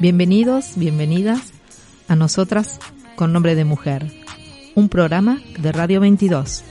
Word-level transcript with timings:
Bienvenidos, 0.00 0.76
bienvenidas 0.76 1.52
a 2.08 2.16
nosotras 2.16 2.80
con 3.16 3.34
nombre 3.34 3.54
de 3.54 3.66
mujer, 3.66 4.10
un 4.74 4.88
programa 4.88 5.42
de 5.58 5.72
Radio 5.72 6.00
22. 6.00 6.64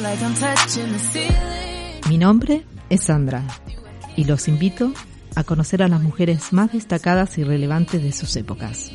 like 0.00 0.22
I'm 0.22 0.34
touching 0.34 0.92
the 0.92 0.98
ceiling. 1.00 2.08
Mi 2.08 2.16
nombre 2.16 2.62
es 2.90 3.02
Sandra 3.02 3.42
y 4.14 4.22
los 4.22 4.46
invito 4.46 4.92
a 5.34 5.42
conocer 5.42 5.82
a 5.82 5.88
las 5.88 6.00
mujeres 6.00 6.52
más 6.52 6.72
destacadas 6.72 7.38
y 7.38 7.42
relevantes 7.42 8.00
de 8.04 8.12
sus 8.12 8.36
épocas. 8.36 8.92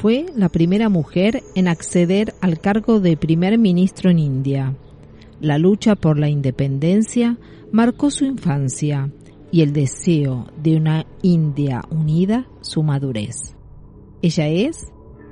Fue 0.00 0.26
la 0.36 0.48
primera 0.48 0.88
mujer 0.88 1.42
en 1.56 1.66
acceder 1.66 2.32
al 2.40 2.60
cargo 2.60 3.00
de 3.00 3.16
primer 3.16 3.58
ministro 3.58 4.10
en 4.10 4.20
India. 4.20 4.76
La 5.40 5.58
lucha 5.58 5.96
por 5.96 6.20
la 6.20 6.28
independencia 6.28 7.36
marcó 7.72 8.12
su 8.12 8.24
infancia 8.24 9.10
y 9.50 9.62
el 9.62 9.72
deseo 9.72 10.46
de 10.62 10.76
una 10.76 11.04
India 11.22 11.82
unida 11.90 12.46
su 12.60 12.84
madurez. 12.84 13.56
Ella 14.22 14.46
es 14.46 14.86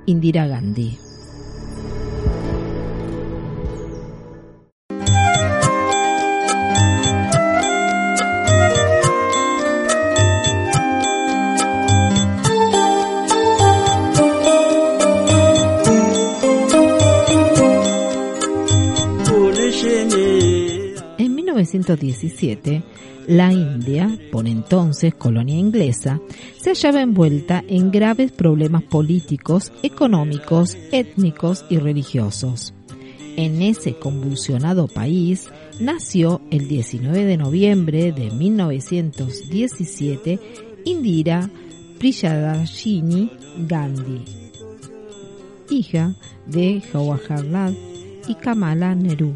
Indira 0.05 0.49
Gandhi. 0.49 0.99
1917, 21.77 22.83
la 23.27 23.53
India, 23.53 24.19
por 24.33 24.47
entonces 24.47 25.15
colonia 25.15 25.57
inglesa, 25.57 26.21
se 26.59 26.71
hallaba 26.71 27.03
envuelta 27.03 27.63
en 27.69 27.91
graves 27.91 28.33
problemas 28.33 28.85
políticos, 28.85 29.73
económicos, 29.83 30.79
étnicos 30.93 31.67
y 31.69 31.77
religiosos. 31.79 32.73
En 33.37 33.61
ese 33.61 33.99
convulsionado 33.99 34.89
país 34.89 35.51
nació 35.79 36.41
el 36.51 36.69
19 36.69 37.25
de 37.25 37.37
noviembre 37.37 38.13
de 38.13 38.31
1917 38.31 40.39
Indira 40.85 41.51
Priyadarshini 41.99 43.31
Gandhi, 43.67 44.25
hija 45.69 46.15
de 46.47 46.81
Jawaharlal 46.81 47.77
y 48.29 48.35
Kamala 48.37 48.95
Nehru, 48.95 49.35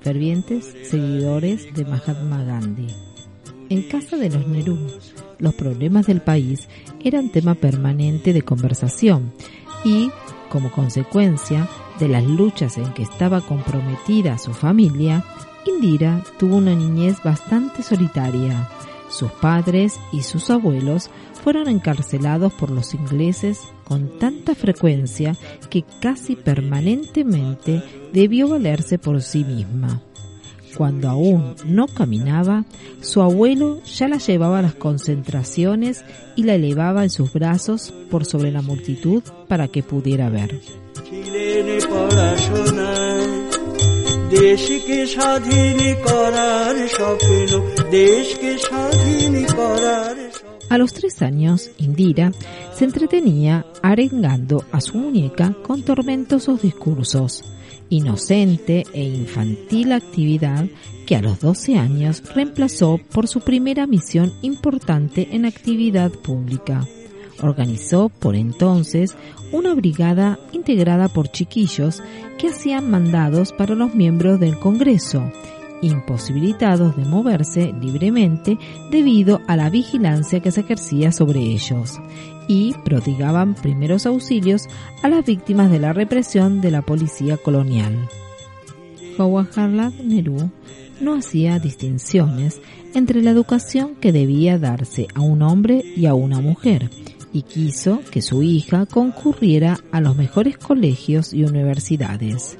fervientes 0.00 0.74
seguidores 0.84 1.74
de 1.74 1.84
Mahatma 1.84 2.44
Gandhi. 2.44 2.88
En 3.68 3.82
casa 3.82 4.16
de 4.16 4.30
los 4.30 4.46
Nehru, 4.46 4.78
los 5.38 5.54
problemas 5.54 6.06
del 6.06 6.22
país 6.22 6.68
eran 7.04 7.30
tema 7.30 7.54
permanente 7.54 8.32
de 8.32 8.42
conversación 8.42 9.32
y, 9.84 10.10
como 10.48 10.70
consecuencia 10.70 11.68
de 11.98 12.08
las 12.08 12.24
luchas 12.24 12.78
en 12.78 12.92
que 12.94 13.02
estaba 13.02 13.40
comprometida 13.40 14.38
su 14.38 14.54
familia, 14.54 15.24
Indira 15.66 16.24
tuvo 16.38 16.56
una 16.56 16.74
niñez 16.74 17.22
bastante 17.22 17.82
solitaria. 17.82 18.68
Sus 19.10 19.30
padres 19.32 19.98
y 20.12 20.22
sus 20.22 20.50
abuelos 20.50 21.10
fueron 21.47 21.67
encarcelados 21.67 22.53
por 22.53 22.69
los 22.69 22.93
ingleses 22.93 23.59
con 23.83 24.17
tanta 24.19 24.55
frecuencia 24.55 25.35
que 25.69 25.83
casi 25.99 26.35
permanentemente 26.35 27.83
debió 28.13 28.47
valerse 28.47 28.97
por 28.97 29.21
sí 29.21 29.43
misma. 29.43 30.01
Cuando 30.77 31.09
aún 31.09 31.55
no 31.65 31.87
caminaba, 31.87 32.65
su 33.01 33.21
abuelo 33.21 33.83
ya 33.83 34.07
la 34.07 34.17
llevaba 34.17 34.59
a 34.59 34.63
las 34.63 34.75
concentraciones 34.75 36.03
y 36.35 36.43
la 36.43 36.55
elevaba 36.55 37.03
en 37.03 37.09
sus 37.09 37.31
brazos 37.31 37.93
por 38.09 38.25
sobre 38.25 38.51
la 38.51 38.61
multitud 38.61 39.21
para 39.47 39.67
que 39.67 39.83
pudiera 39.83 40.29
ver. 40.29 40.59
ছিলেন 41.09 41.67
পড়াশোনায় 41.91 43.27
দেশকে 44.35 44.99
স্বাধীন 45.05 45.79
করার 46.05 46.75
স্বপ্ন 46.87 47.51
দেশকে 47.91 48.51
স্বাধীন 48.57 49.33
করার 49.55 50.15
স্বপ্ন 50.15 50.26
A 50.68 50.76
los 50.76 50.92
tres 50.92 51.22
años, 51.22 51.70
Indira 51.78 52.32
se 52.74 52.84
entretenía 52.84 53.64
arengando 53.82 54.64
a 54.70 54.80
su 54.80 54.98
muñeca 54.98 55.54
con 55.62 55.82
tormentosos 55.82 56.60
discursos, 56.60 57.42
inocente 57.88 58.84
e 58.92 59.02
infantil 59.02 59.92
actividad 59.92 60.66
que 61.06 61.16
a 61.16 61.22
los 61.22 61.40
12 61.40 61.78
años 61.78 62.22
reemplazó 62.34 63.00
por 63.12 63.28
su 63.28 63.40
primera 63.40 63.86
misión 63.86 64.34
importante 64.42 65.28
en 65.32 65.46
actividad 65.46 66.10
pública. 66.10 66.86
Organizó 67.40 68.10
por 68.10 68.36
entonces 68.36 69.16
una 69.52 69.74
brigada 69.74 70.38
integrada 70.52 71.08
por 71.08 71.28
chiquillos 71.28 72.02
que 72.36 72.48
hacían 72.48 72.90
mandados 72.90 73.52
para 73.52 73.74
los 73.74 73.94
miembros 73.94 74.38
del 74.38 74.58
Congreso, 74.58 75.32
imposibilitados 75.82 76.96
de 76.96 77.04
moverse 77.04 77.72
libremente 77.80 78.58
debido 78.90 79.40
a 79.46 79.56
la 79.56 79.70
vigilancia 79.70 80.40
que 80.40 80.50
se 80.50 80.60
ejercía 80.60 81.12
sobre 81.12 81.40
ellos, 81.40 82.00
y 82.48 82.74
prodigaban 82.84 83.54
primeros 83.54 84.06
auxilios 84.06 84.66
a 85.02 85.08
las 85.08 85.24
víctimas 85.24 85.70
de 85.70 85.78
la 85.78 85.92
represión 85.92 86.60
de 86.60 86.70
la 86.70 86.82
policía 86.82 87.36
colonial. 87.36 88.08
Jawaharlal 89.16 89.92
Nehru 90.08 90.50
no 91.00 91.14
hacía 91.14 91.58
distinciones 91.58 92.60
entre 92.94 93.22
la 93.22 93.30
educación 93.30 93.94
que 94.00 94.12
debía 94.12 94.58
darse 94.58 95.08
a 95.14 95.20
un 95.20 95.42
hombre 95.42 95.84
y 95.96 96.06
a 96.06 96.14
una 96.14 96.40
mujer, 96.40 96.90
y 97.32 97.42
quiso 97.42 98.00
que 98.10 98.22
su 98.22 98.42
hija 98.42 98.86
concurriera 98.86 99.78
a 99.92 100.00
los 100.00 100.16
mejores 100.16 100.56
colegios 100.56 101.32
y 101.32 101.44
universidades. 101.44 102.56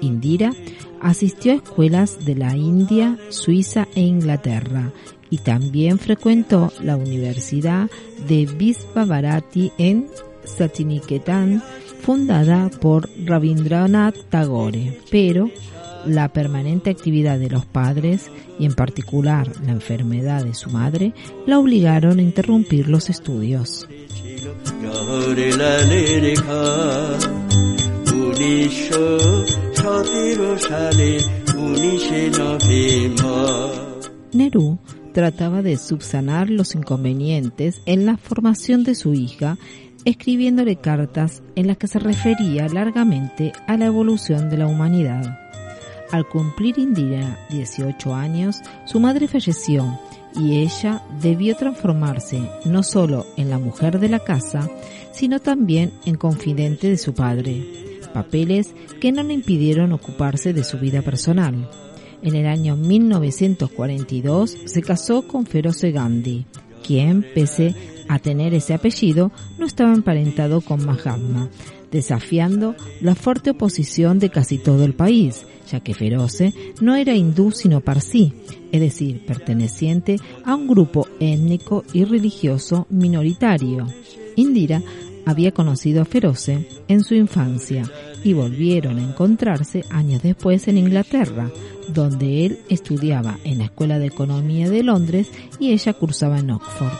Indira 0.00 0.52
asistió 1.00 1.52
a 1.52 1.56
escuelas 1.56 2.24
de 2.24 2.34
la 2.34 2.56
India, 2.56 3.18
Suiza 3.30 3.88
e 3.94 4.00
Inglaterra 4.00 4.92
y 5.30 5.38
también 5.38 5.98
frecuentó 5.98 6.72
la 6.82 6.96
Universidad 6.96 7.90
de 8.28 8.46
Visva-Bharati 8.46 9.72
en 9.78 10.06
Satiniketan, 10.44 11.62
fundada 12.00 12.68
por 12.68 13.08
Rabindranath 13.24 14.28
Tagore, 14.30 15.00
pero 15.10 15.50
la 16.06 16.28
permanente 16.28 16.90
actividad 16.90 17.38
de 17.38 17.50
los 17.50 17.66
padres 17.66 18.30
y 18.58 18.64
en 18.64 18.74
particular 18.74 19.50
la 19.64 19.72
enfermedad 19.72 20.44
de 20.44 20.54
su 20.54 20.70
madre 20.70 21.12
la 21.46 21.58
obligaron 21.58 22.18
a 22.18 22.22
interrumpir 22.22 22.88
los 22.88 23.10
estudios. 23.10 23.88
জহরলালের 29.85 29.85
ঘর 29.85 30.05
উনিশশো 30.05 30.31
সতেরো 30.33 30.51
সালে 30.69 31.11
উনিশে 31.63 32.21
November 32.39 33.81
Nehru 34.39 34.67
trataba 35.13 35.61
de 35.61 35.75
subsanar 35.77 36.49
los 36.49 36.69
inconvenientes 36.79 37.71
en 37.85 38.05
la 38.05 38.15
formación 38.27 38.83
de 38.83 38.95
su 38.95 39.13
hija, 39.13 39.57
escribiéndole 40.05 40.75
cartas 40.77 41.43
en 41.55 41.67
las 41.67 41.77
que 41.77 41.87
se 41.87 41.99
refería 41.99 42.67
largamente 42.79 43.51
a 43.67 43.77
la 43.77 43.85
evolución 43.85 44.49
de 44.49 44.57
la 44.57 44.67
humanidad. 44.67 45.25
Al 46.11 46.27
cumplir 46.27 46.77
Indira 46.77 47.39
18 47.49 48.15
años, 48.15 48.61
su 48.85 48.99
madre 48.99 49.27
falleció 49.27 49.99
y 50.35 50.57
ella 50.57 51.03
debió 51.21 51.55
transformarse 51.55 52.39
no 52.65 52.83
solo 52.83 53.25
en 53.37 53.49
la 53.49 53.59
mujer 53.59 53.99
de 53.99 54.09
la 54.09 54.19
casa, 54.19 54.69
sino 55.11 55.39
también 55.39 55.93
en 56.05 56.15
confidente 56.15 56.89
de 56.89 56.97
su 56.97 57.13
padre, 57.13 57.63
papeles 58.16 58.74
que 58.98 59.12
no 59.12 59.22
le 59.22 59.34
impidieron 59.34 59.92
ocuparse 59.92 60.54
de 60.54 60.64
su 60.64 60.78
vida 60.78 61.02
personal. 61.02 61.68
En 62.22 62.34
el 62.34 62.46
año 62.46 62.74
1942 62.74 64.56
se 64.64 64.80
casó 64.80 65.28
con 65.28 65.44
Feroce 65.44 65.92
Gandhi, 65.92 66.46
quien, 66.82 67.26
pese 67.34 67.74
a 68.08 68.18
tener 68.18 68.54
ese 68.54 68.72
apellido, 68.72 69.32
no 69.58 69.66
estaba 69.66 69.92
emparentado 69.92 70.62
con 70.62 70.86
Mahatma, 70.86 71.50
desafiando 71.92 72.74
la 73.02 73.14
fuerte 73.14 73.50
oposición 73.50 74.18
de 74.18 74.30
casi 74.30 74.56
todo 74.56 74.86
el 74.86 74.94
país, 74.94 75.44
ya 75.70 75.80
que 75.80 75.92
Feroce 75.92 76.54
no 76.80 76.96
era 76.96 77.14
hindú 77.14 77.50
sino 77.50 77.82
parsí, 77.82 78.32
es 78.72 78.80
decir, 78.80 79.26
perteneciente 79.26 80.16
a 80.42 80.54
un 80.54 80.68
grupo 80.68 81.06
étnico 81.20 81.84
y 81.92 82.04
religioso 82.04 82.86
minoritario. 82.88 83.86
Indira 84.36 84.80
había 85.26 85.52
conocido 85.52 86.00
a 86.00 86.06
Feroce 86.06 86.66
en 86.88 87.04
su 87.04 87.14
infancia 87.14 87.82
y 88.26 88.34
volvieron 88.34 88.98
a 88.98 89.04
encontrarse 89.04 89.84
años 89.88 90.20
después 90.20 90.66
en 90.66 90.78
Inglaterra, 90.78 91.48
donde 91.86 92.44
él 92.44 92.58
estudiaba 92.68 93.38
en 93.44 93.58
la 93.58 93.66
Escuela 93.66 94.00
de 94.00 94.06
Economía 94.06 94.68
de 94.68 94.82
Londres 94.82 95.30
y 95.60 95.70
ella 95.70 95.92
cursaba 95.92 96.40
en 96.40 96.50
Oxford. 96.50 96.92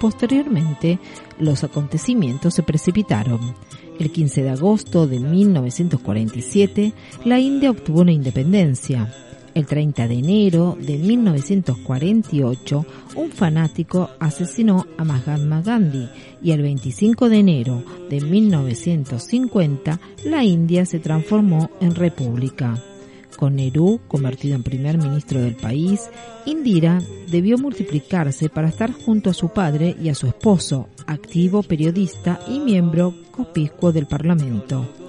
Posteriormente, 0.00 0.98
los 1.38 1.62
acontecimientos 1.62 2.54
se 2.54 2.62
precipitaron. 2.62 3.54
El 4.00 4.10
15 4.10 4.44
de 4.44 4.50
agosto 4.50 5.06
de 5.06 5.20
1947, 5.20 6.94
la 7.26 7.38
India 7.38 7.70
obtuvo 7.70 8.00
una 8.00 8.12
independencia. 8.12 9.14
El 9.54 9.66
30 9.66 10.08
de 10.08 10.14
enero 10.14 10.78
de 10.80 10.96
1948, 10.96 12.86
un 13.16 13.30
fanático 13.30 14.08
asesinó 14.18 14.86
a 14.96 15.04
Mahatma 15.04 15.60
Gandhi 15.60 16.08
y 16.42 16.52
el 16.52 16.62
25 16.62 17.28
de 17.28 17.38
enero 17.38 17.84
de 18.08 18.22
1950, 18.22 20.00
la 20.24 20.42
India 20.42 20.86
se 20.86 21.00
transformó 21.00 21.70
en 21.80 21.94
república. 21.94 22.82
Con 23.36 23.56
Nehru 23.56 24.00
convertido 24.08 24.54
en 24.54 24.62
primer 24.62 24.96
ministro 24.96 25.40
del 25.40 25.56
país, 25.56 26.08
Indira 26.46 27.02
debió 27.28 27.58
multiplicarse 27.58 28.48
para 28.48 28.68
estar 28.68 28.92
junto 28.92 29.28
a 29.28 29.34
su 29.34 29.50
padre 29.50 29.94
y 30.02 30.08
a 30.08 30.14
su 30.14 30.26
esposo, 30.26 30.88
activo 31.06 31.62
periodista 31.62 32.40
y 32.48 32.58
miembro 32.60 33.14
copiscuo 33.32 33.92
del 33.92 34.06
Parlamento. 34.06 35.01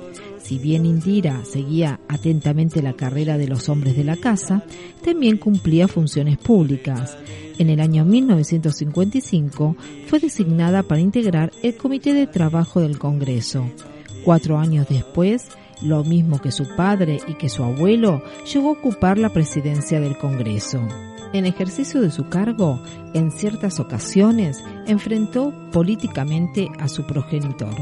Si 0.44 0.60
bien 0.60 0.86
Indira 0.86 1.46
seguía 1.46 2.02
atentamente 2.10 2.82
la 2.82 2.94
carrera 2.94 3.38
de 3.38 3.48
los 3.48 3.70
hombres 3.70 3.96
de 3.96 4.04
la 4.04 4.18
casa, 4.18 4.62
también 5.02 5.38
cumplía 5.38 5.88
funciones 5.88 6.38
públicas. 6.38 7.18
En 7.58 7.70
el 7.70 7.80
año 7.80 8.04
1955 8.04 9.78
fue 10.08 10.20
designada 10.20 10.84
para 10.84 11.00
integrar 11.00 11.54
el 11.64 11.78
Comité 11.78 12.14
de 12.14 12.28
Trabajo 12.28 12.82
del 12.82 13.00
Congreso. 13.00 13.72
Cuatro 14.26 14.60
años 14.60 14.86
después, 14.90 15.48
lo 15.82 16.04
mismo 16.04 16.42
que 16.42 16.52
su 16.52 16.68
padre 16.76 17.22
y 17.26 17.36
que 17.36 17.48
su 17.48 17.64
abuelo, 17.64 18.22
llegó 18.54 18.70
a 18.70 18.74
ocupar 18.74 19.18
la 19.18 19.32
presidencia 19.32 20.02
del 20.02 20.18
Congreso. 20.18 20.82
En 21.32 21.46
ejercicio 21.46 22.02
de 22.02 22.12
su 22.12 22.28
cargo, 22.28 22.82
en 23.14 23.32
ciertas 23.32 23.80
ocasiones, 23.80 24.62
enfrentó 24.88 25.54
políticamente 25.72 26.68
a 26.80 26.90
su 26.90 27.06
progenitor. 27.06 27.76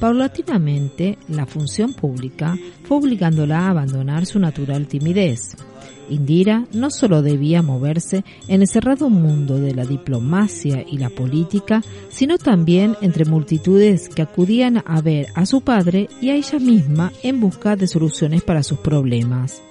Paulatinamente, 0.00 1.16
la 1.28 1.46
función 1.46 1.92
pública 1.92 2.56
fue 2.82 2.96
obligándola 2.96 3.60
a 3.60 3.70
abandonar 3.70 4.26
su 4.26 4.40
natural 4.40 4.88
timidez. 4.88 5.56
Indira 6.08 6.66
no 6.72 6.90
solo 6.90 7.22
debía 7.22 7.62
moverse 7.62 8.24
en 8.48 8.62
el 8.62 8.66
cerrado 8.66 9.10
mundo 9.10 9.60
de 9.60 9.72
la 9.72 9.84
diplomacia 9.84 10.84
y 10.84 10.98
la 10.98 11.08
política, 11.08 11.82
sino 12.08 12.36
también 12.36 12.96
entre 13.00 13.24
multitudes 13.24 14.08
que 14.08 14.22
acudían 14.22 14.82
a 14.84 15.00
ver 15.02 15.28
a 15.36 15.46
su 15.46 15.60
padre 15.60 16.08
y 16.20 16.30
a 16.30 16.34
ella 16.34 16.58
misma 16.58 17.12
en 17.22 17.38
busca 17.38 17.76
de 17.76 17.86
soluciones 17.86 18.42
para 18.42 18.64
sus 18.64 18.78
problemas. 18.80 19.62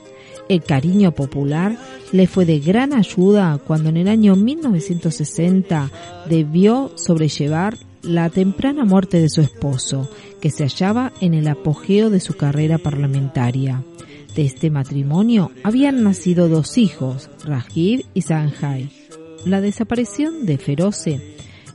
El 0.50 0.64
cariño 0.64 1.12
popular 1.12 1.78
le 2.12 2.26
fue 2.26 2.44
de 2.44 2.60
gran 2.60 2.94
ayuda 2.94 3.60
cuando 3.66 3.90
en 3.90 3.98
el 3.98 4.08
año 4.08 4.36
1960 4.36 5.92
debió 6.28 6.92
sobrellevar 6.96 7.78
la 8.02 8.32
temprana 8.32 8.84
muerte 8.84 9.22
de 9.22 9.30
su 9.30 9.42
esposo, 9.42 10.10
que 10.42 10.50
se 10.50 10.64
hallaba 10.64 11.14
en 11.22 11.36
el 11.36 11.48
apogeo 11.48 12.10
de 12.10 12.20
su 12.20 12.36
carrera 12.36 12.80
parlamentaria. 12.80 13.84
De 14.36 14.44
este 14.44 14.72
matrimonio 14.72 15.52
habían 15.64 16.04
nacido 16.04 16.50
dos 16.50 16.80
hijos, 16.80 17.30
Rajiv 17.46 18.06
y 18.16 18.24
Sanjay. 18.24 18.90
La 19.46 19.62
desaparición 19.62 20.48
de 20.48 20.58
Feroce 20.58 21.22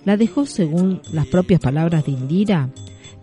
la 0.04 0.16
dejó, 0.16 0.46
según 0.46 1.00
las 1.12 1.28
propias 1.28 1.60
palabras 1.60 2.06
de 2.06 2.12
Indira, 2.12 2.70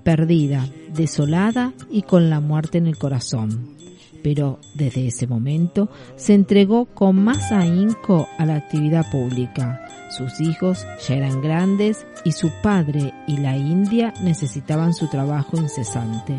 perdida, 0.03 0.69
desolada 0.94 1.74
y 1.92 2.03
con 2.03 2.30
la 2.30 2.39
muerte 2.39 2.77
en 2.77 2.88
el 2.88 2.98
corazón. 2.98 3.81
Pero 4.24 4.60
desde 4.76 5.08
ese 5.08 5.28
momento 5.28 5.90
se 6.16 6.34
entregó 6.34 6.86
con 6.86 7.24
más 7.24 7.52
ahínco 7.52 8.28
a 8.38 8.46
la 8.46 8.56
actividad 8.56 9.10
pública. 9.12 9.86
Sus 10.18 10.42
hijos 10.42 10.86
ya 11.08 11.16
eran 11.16 11.42
grandes 11.42 12.06
y 12.26 12.34
su 12.34 12.52
padre 12.62 13.14
y 13.28 13.38
la 13.38 13.56
India 13.58 14.14
necesitaban 14.22 14.94
su 14.94 15.08
trabajo 15.08 15.58
incesante. 15.58 16.38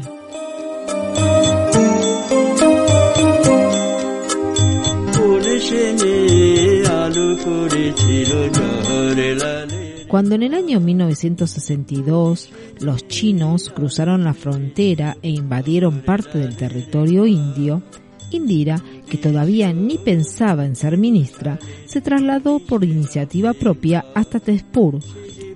Cuando 10.12 10.34
en 10.34 10.42
el 10.42 10.52
año 10.52 10.78
1962 10.78 12.50
los 12.80 13.08
chinos 13.08 13.72
cruzaron 13.74 14.24
la 14.24 14.34
frontera 14.34 15.16
e 15.22 15.30
invadieron 15.30 16.02
parte 16.02 16.36
del 16.36 16.54
territorio 16.54 17.24
indio, 17.24 17.82
Indira, 18.30 18.76
que 19.08 19.16
todavía 19.16 19.72
ni 19.72 19.96
pensaba 19.96 20.66
en 20.66 20.76
ser 20.76 20.98
ministra, 20.98 21.58
se 21.86 22.02
trasladó 22.02 22.58
por 22.58 22.84
iniciativa 22.84 23.54
propia 23.54 24.04
hasta 24.14 24.38
Tezpur, 24.38 24.98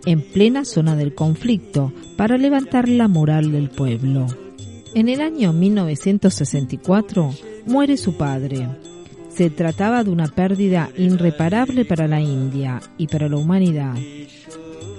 en 0.06 0.22
plena 0.22 0.64
zona 0.64 0.96
del 0.96 1.14
conflicto, 1.14 1.92
para 2.16 2.38
levantar 2.38 2.88
la 2.88 3.08
moral 3.08 3.52
del 3.52 3.68
pueblo. 3.68 4.26
En 4.94 5.10
el 5.10 5.20
año 5.20 5.52
1964 5.52 7.30
muere 7.66 7.98
su 7.98 8.14
padre. 8.14 8.66
Se 9.36 9.50
trataba 9.50 10.02
de 10.02 10.08
una 10.08 10.28
pérdida 10.28 10.88
irreparable 10.96 11.84
para 11.84 12.08
la 12.08 12.22
India 12.22 12.80
y 12.96 13.06
para 13.06 13.28
la 13.28 13.36
humanidad. 13.36 13.94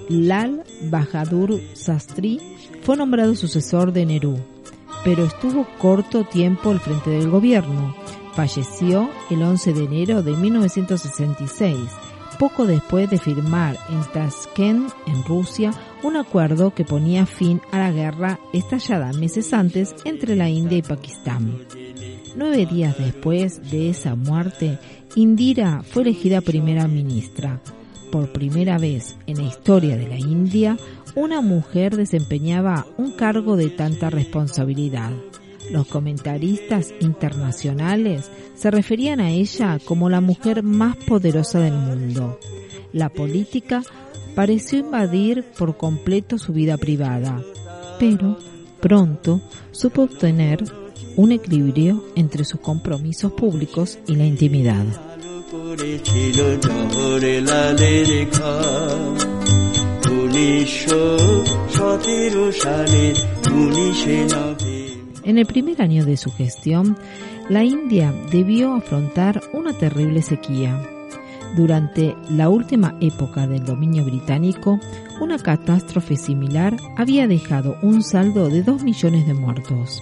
Lal 0.08 0.62
Bahadur 0.82 1.60
Sastri 1.72 2.40
fue 2.82 2.96
nombrado 2.96 3.34
sucesor 3.34 3.92
de 3.92 4.06
Nehru, 4.06 4.36
pero 5.02 5.24
estuvo 5.24 5.66
corto 5.78 6.22
tiempo 6.22 6.70
al 6.70 6.78
frente 6.78 7.10
del 7.10 7.28
gobierno. 7.28 7.96
Falleció 8.34 9.10
el 9.28 9.42
11 9.42 9.72
de 9.72 9.84
enero 9.84 10.22
de 10.22 10.36
1966, 10.36 11.76
poco 12.38 12.64
después 12.64 13.10
de 13.10 13.18
firmar 13.18 13.76
en 13.88 14.04
Tashkent, 14.12 14.92
en 15.08 15.24
Rusia, 15.24 15.72
un 16.04 16.16
acuerdo 16.16 16.72
que 16.72 16.84
ponía 16.84 17.26
fin 17.26 17.60
a 17.72 17.78
la 17.80 17.90
guerra 17.90 18.38
estallada 18.52 19.12
meses 19.14 19.52
antes 19.52 19.96
entre 20.04 20.36
la 20.36 20.48
India 20.48 20.78
y 20.78 20.82
Pakistán. 20.82 21.66
Nueve 22.38 22.66
días 22.66 22.96
después 22.96 23.68
de 23.68 23.90
esa 23.90 24.14
muerte, 24.14 24.78
Indira 25.16 25.82
fue 25.82 26.02
elegida 26.02 26.40
primera 26.40 26.86
ministra. 26.86 27.60
Por 28.12 28.30
primera 28.30 28.78
vez 28.78 29.16
en 29.26 29.38
la 29.38 29.42
historia 29.42 29.96
de 29.96 30.06
la 30.06 30.18
India, 30.20 30.76
una 31.16 31.40
mujer 31.40 31.96
desempeñaba 31.96 32.86
un 32.96 33.10
cargo 33.10 33.56
de 33.56 33.70
tanta 33.70 34.08
responsabilidad. 34.08 35.10
Los 35.72 35.88
comentaristas 35.88 36.94
internacionales 37.00 38.30
se 38.54 38.70
referían 38.70 39.18
a 39.18 39.32
ella 39.32 39.80
como 39.84 40.08
la 40.08 40.20
mujer 40.20 40.62
más 40.62 40.94
poderosa 40.94 41.58
del 41.58 41.74
mundo. 41.74 42.38
La 42.92 43.08
política 43.08 43.82
pareció 44.36 44.78
invadir 44.78 45.44
por 45.58 45.76
completo 45.76 46.38
su 46.38 46.52
vida 46.52 46.76
privada, 46.76 47.42
pero 47.98 48.38
pronto 48.80 49.40
supo 49.72 50.02
obtener 50.02 50.62
un 51.18 51.32
equilibrio 51.32 52.04
entre 52.14 52.44
sus 52.44 52.60
compromisos 52.60 53.32
públicos 53.32 53.98
y 54.06 54.14
la 54.14 54.24
intimidad. 54.24 54.84
En 65.24 65.38
el 65.38 65.46
primer 65.46 65.82
año 65.82 66.04
de 66.04 66.16
su 66.16 66.30
gestión, 66.30 66.96
la 67.48 67.64
India 67.64 68.14
debió 68.30 68.74
afrontar 68.74 69.42
una 69.52 69.72
terrible 69.72 70.22
sequía. 70.22 70.80
Durante 71.56 72.14
la 72.30 72.48
última 72.48 72.96
época 73.00 73.48
del 73.48 73.64
dominio 73.64 74.04
británico, 74.04 74.78
una 75.20 75.38
catástrofe 75.38 76.14
similar 76.14 76.76
había 76.96 77.26
dejado 77.26 77.76
un 77.82 78.04
saldo 78.04 78.48
de 78.48 78.62
2 78.62 78.84
millones 78.84 79.26
de 79.26 79.34
muertos. 79.34 80.00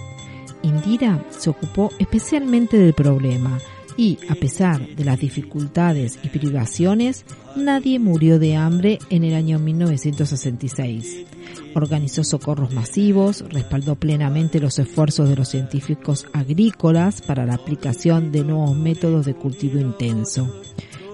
Indira 0.63 1.23
se 1.29 1.49
ocupó 1.49 1.91
especialmente 1.99 2.77
del 2.77 2.93
problema 2.93 3.59
y, 3.97 4.19
a 4.29 4.35
pesar 4.35 4.87
de 4.95 5.03
las 5.03 5.19
dificultades 5.19 6.19
y 6.23 6.29
privaciones, 6.29 7.25
nadie 7.55 7.99
murió 7.99 8.37
de 8.37 8.55
hambre 8.55 8.99
en 9.09 9.23
el 9.23 9.33
año 9.33 9.59
1966. 9.59 11.25
Organizó 11.73 12.23
socorros 12.23 12.73
masivos, 12.73 13.43
respaldó 13.49 13.95
plenamente 13.95 14.59
los 14.59 14.77
esfuerzos 14.77 15.29
de 15.29 15.35
los 15.35 15.49
científicos 15.49 16.27
agrícolas 16.31 17.21
para 17.21 17.45
la 17.45 17.55
aplicación 17.55 18.31
de 18.31 18.43
nuevos 18.43 18.77
métodos 18.77 19.25
de 19.25 19.33
cultivo 19.33 19.79
intenso. 19.79 20.61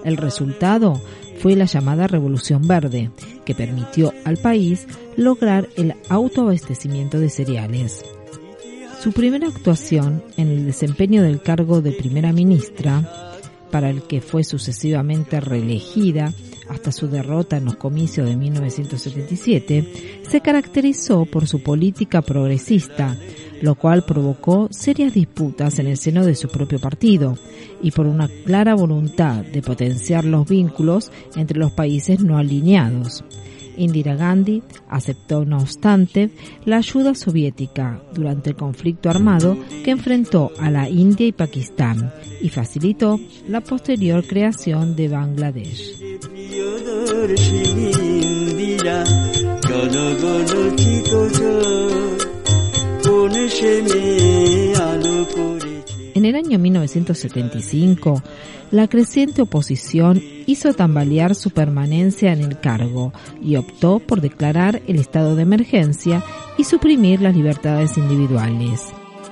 El 0.04 0.18
resultado 0.18 1.00
fue 1.38 1.56
la 1.56 1.64
llamada 1.64 2.06
Revolución 2.06 2.68
Verde, 2.68 3.10
que 3.46 3.54
permitió 3.54 4.12
al 4.24 4.36
país 4.36 4.86
lograr 5.16 5.68
el 5.76 5.94
autoabastecimiento 6.10 7.18
de 7.18 7.30
cereales. 7.30 8.04
Su 9.04 9.12
primera 9.12 9.48
actuación 9.48 10.24
en 10.38 10.48
el 10.48 10.64
desempeño 10.64 11.22
del 11.22 11.42
cargo 11.42 11.82
de 11.82 11.92
primera 11.92 12.32
ministra, 12.32 13.36
para 13.70 13.90
el 13.90 14.04
que 14.04 14.22
fue 14.22 14.44
sucesivamente 14.44 15.40
reelegida 15.40 16.32
hasta 16.70 16.90
su 16.90 17.08
derrota 17.08 17.58
en 17.58 17.66
los 17.66 17.76
comicios 17.76 18.26
de 18.26 18.34
1977, 18.34 20.22
se 20.26 20.40
caracterizó 20.40 21.26
por 21.26 21.46
su 21.46 21.62
política 21.62 22.22
progresista, 22.22 23.14
lo 23.60 23.74
cual 23.74 24.06
provocó 24.06 24.68
serias 24.70 25.12
disputas 25.12 25.78
en 25.78 25.88
el 25.88 25.98
seno 25.98 26.24
de 26.24 26.34
su 26.34 26.48
propio 26.48 26.78
partido 26.78 27.36
y 27.82 27.90
por 27.90 28.06
una 28.06 28.30
clara 28.46 28.74
voluntad 28.74 29.44
de 29.44 29.60
potenciar 29.60 30.24
los 30.24 30.48
vínculos 30.48 31.12
entre 31.36 31.58
los 31.58 31.72
países 31.72 32.20
no 32.20 32.38
alineados. 32.38 33.22
Indira 33.76 34.14
Gandhi 34.14 34.62
aceptó, 34.88 35.44
no 35.44 35.58
obstante, 35.58 36.30
la 36.64 36.76
ayuda 36.78 37.14
soviética 37.14 38.00
durante 38.14 38.50
el 38.50 38.56
conflicto 38.56 39.10
armado 39.10 39.56
que 39.84 39.90
enfrentó 39.90 40.50
a 40.58 40.70
la 40.70 40.88
India 40.88 41.26
y 41.26 41.32
Pakistán 41.32 42.12
y 42.40 42.48
facilitó 42.48 43.18
la 43.48 43.60
posterior 43.60 44.26
creación 44.26 44.96
de 44.96 45.08
Bangladesh. 45.08 45.98
En 56.24 56.34
el 56.34 56.36
año 56.36 56.58
1975, 56.58 58.22
la 58.70 58.88
creciente 58.88 59.42
oposición 59.42 60.22
hizo 60.46 60.72
tambalear 60.72 61.34
su 61.34 61.50
permanencia 61.50 62.32
en 62.32 62.40
el 62.40 62.58
cargo 62.60 63.12
y 63.42 63.56
optó 63.56 63.98
por 63.98 64.22
declarar 64.22 64.80
el 64.86 64.98
estado 64.98 65.36
de 65.36 65.42
emergencia 65.42 66.24
y 66.56 66.64
suprimir 66.64 67.20
las 67.20 67.36
libertades 67.36 67.98
individuales. 67.98 68.80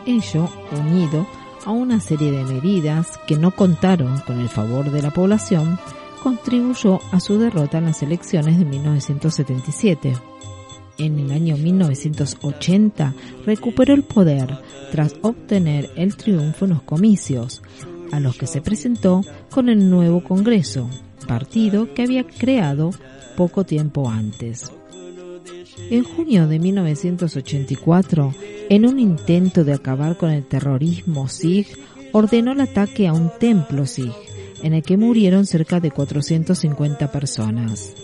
Ello, 0.04 0.50
unido 0.78 1.26
a 1.64 1.70
una 1.70 1.98
serie 1.98 2.30
de 2.30 2.44
medidas 2.44 3.18
que 3.26 3.38
no 3.38 3.52
contaron 3.52 4.18
con 4.26 4.38
el 4.38 4.50
favor 4.50 4.90
de 4.90 5.00
la 5.00 5.12
población, 5.12 5.78
contribuyó 6.22 7.00
a 7.10 7.20
su 7.20 7.38
derrota 7.38 7.78
en 7.78 7.86
las 7.86 8.02
elecciones 8.02 8.58
de 8.58 8.66
1977. 8.66 10.12
En 10.98 11.18
el 11.18 11.32
año 11.32 11.56
1980 11.56 13.14
recuperó 13.46 13.94
el 13.94 14.04
poder 14.04 14.58
tras 14.90 15.16
obtener 15.22 15.90
el 15.96 16.16
triunfo 16.16 16.66
en 16.66 16.72
los 16.72 16.82
comicios, 16.82 17.62
a 18.12 18.20
los 18.20 18.36
que 18.36 18.46
se 18.46 18.60
presentó 18.60 19.22
con 19.50 19.68
el 19.68 19.88
nuevo 19.88 20.22
Congreso, 20.22 20.88
partido 21.26 21.92
que 21.94 22.02
había 22.02 22.24
creado 22.24 22.90
poco 23.36 23.64
tiempo 23.64 24.08
antes. 24.08 24.70
En 25.90 26.04
junio 26.04 26.46
de 26.46 26.58
1984, 26.58 28.34
en 28.68 28.86
un 28.86 28.98
intento 28.98 29.64
de 29.64 29.72
acabar 29.72 30.16
con 30.16 30.30
el 30.30 30.44
terrorismo 30.46 31.28
Sikh, 31.28 31.78
ordenó 32.12 32.52
el 32.52 32.60
ataque 32.60 33.08
a 33.08 33.14
un 33.14 33.30
templo 33.40 33.86
Sikh, 33.86 34.12
en 34.62 34.74
el 34.74 34.82
que 34.82 34.96
murieron 34.96 35.46
cerca 35.46 35.80
de 35.80 35.90
450 35.90 37.10
personas. 37.10 37.94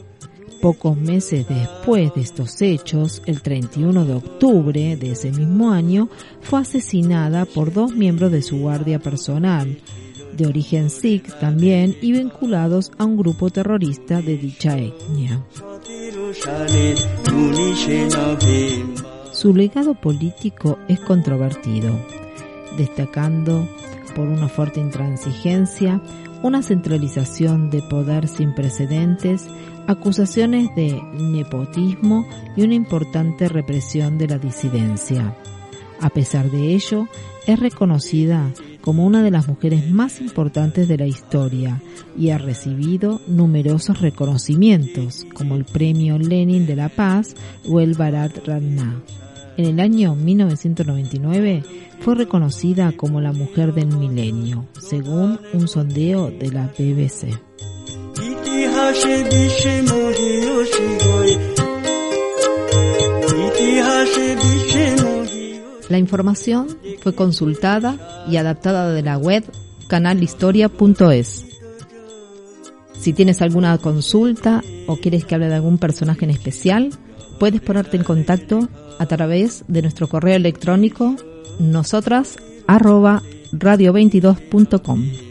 Pocos 0.61 0.97
meses 0.97 1.47
después 1.49 2.13
de 2.15 2.21
estos 2.21 2.61
hechos, 2.63 3.23
el 3.27 3.43
31 3.43 4.05
de 4.05 4.15
octubre 4.15 4.97
de 4.97 5.13
ese 5.13 5.31
mismo 5.31 5.71
año, 5.71 6.09
fue 6.41 6.61
asesinada 6.61 7.45
por 7.45 7.73
dos 7.73 7.95
miembros 7.95 8.33
de 8.33 8.43
su 8.43 8.59
guardia 8.59 8.99
personal, 8.99 9.79
de 10.37 10.47
origen 10.47 10.91
sikh 10.91 11.39
también 11.39 11.97
y 12.01 12.13
vinculados 12.13 12.91
a 12.99 13.05
un 13.05 13.17
grupo 13.17 13.51
terrorista 13.51 14.21
de 14.21 14.37
dicha 14.37 14.77
etnia. 14.77 15.45
Su 19.33 19.55
legado 19.55 19.95
político 19.95 20.79
es 20.89 20.99
controvertido, 21.01 21.97
destacando 22.77 23.69
por 24.17 24.27
una 24.27 24.49
fuerte 24.49 24.81
intransigencia, 24.81 26.03
una 26.43 26.63
centralización 26.63 27.71
de 27.71 27.83
poder 27.83 28.29
sin 28.29 28.55
precedentes, 28.55 29.47
acusaciones 29.87 30.75
de 30.77 31.01
nepotismo 31.15 32.27
y 32.57 32.63
una 32.63 32.75
importante 32.75 33.49
represión 33.49 34.19
de 34.19 34.29
la 34.29 34.39
disidencia. 34.39 35.37
A 36.01 36.11
pesar 36.11 36.51
de 36.51 36.75
ello, 36.75 37.09
es 37.47 37.59
reconocida 37.59 38.53
como 38.83 39.05
una 39.05 39.23
de 39.23 39.31
las 39.31 39.49
mujeres 39.49 39.91
más 39.91 40.21
importantes 40.21 40.87
de 40.87 40.97
la 40.97 41.07
historia 41.07 41.83
y 42.17 42.31
ha 42.31 42.39
recibido 42.39 43.21
numerosos 43.27 44.01
reconocimientos, 44.01 45.27
como 45.35 45.57
el 45.57 45.65
Premio 45.65 46.19
Lenin 46.19 46.67
de 46.67 46.77
la 46.77 46.89
Paz 46.89 47.35
o 47.69 47.81
el 47.81 47.95
Bharat 47.95 48.47
Ratna. 48.47 49.03
En 49.59 49.67
el 49.67 49.81
año 49.81 50.15
1999 50.15 51.65
fue 51.99 52.15
reconocida 52.15 52.93
como 52.93 53.21
la 53.21 53.33
mujer 53.33 53.75
del 53.75 53.89
milenio, 53.89 54.69
según 54.81 55.41
un 55.53 55.67
sondeo 55.67 56.31
de 56.31 56.53
la 56.53 56.69
BBC. 56.69 57.37
La 65.89 65.99
información 65.99 66.69
fue 67.03 67.17
consultada 67.17 68.25
y 68.31 68.37
adaptada 68.37 68.93
de 68.93 69.03
la 69.03 69.19
web 69.19 69.43
canalhistoria.es. 69.89 71.47
Si 72.97 73.13
tienes 73.13 73.43
alguna 73.43 73.77
consulta 73.79 74.63
o 74.87 74.99
quieres 74.99 75.25
que 75.25 75.35
hable 75.35 75.49
de 75.49 75.57
algún 75.57 75.79
personaje 75.79 76.27
en 76.27 76.31
especial, 76.31 76.91
puedes 77.39 77.61
ponerte 77.61 77.97
en 77.97 78.05
contacto 78.05 78.69
a 78.99 79.07
través 79.07 79.65
de 79.69 79.83
nuestro 79.83 80.09
correo 80.09 80.37
electrónico 80.37 81.17
nosotras 81.59 82.37
arroba 82.67 83.23
radio22.com. 83.53 85.29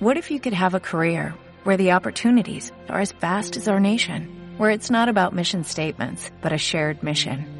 What 0.00 0.16
if 0.16 0.30
you 0.30 0.40
could 0.40 0.54
have 0.54 0.74
a 0.74 0.80
career 0.80 1.34
where 1.64 1.76
the 1.76 1.92
opportunities 1.92 2.72
are 2.88 3.00
as 3.00 3.12
vast 3.12 3.58
as 3.58 3.68
our 3.68 3.80
nation, 3.80 4.54
where 4.56 4.70
it's 4.70 4.90
not 4.90 5.10
about 5.10 5.34
mission 5.34 5.62
statements, 5.64 6.30
but 6.40 6.52
a 6.52 6.58
shared 6.58 7.02
mission? 7.02 7.59